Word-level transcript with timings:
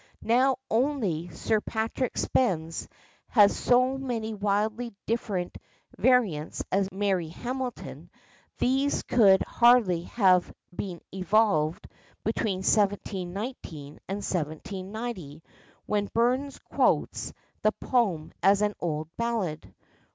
Now 0.23 0.57
only 0.71 1.27
Sir 1.29 1.61
Patrick 1.61 2.17
Spens 2.17 2.87
has 3.27 3.55
so 3.55 3.99
many 3.99 4.33
widely 4.33 4.95
different 5.05 5.59
variants 5.95 6.63
as 6.71 6.91
Mary 6.91 7.27
Hamilton. 7.27 8.09
These 8.57 9.03
could 9.03 9.43
hardly 9.43 10.05
have 10.05 10.51
been 10.75 11.01
evolved 11.13 11.87
between 12.23 12.63
1719 12.63 13.99
and 14.07 14.17
1790, 14.23 15.43
when 15.85 16.07
Burns 16.11 16.57
quotes 16.57 17.31
the 17.61 17.71
poem 17.71 18.33
as 18.41 18.63
an 18.63 18.73
old 18.79 19.07
ballad. 19.17 19.71